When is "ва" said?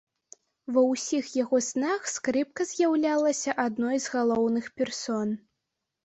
0.75-0.83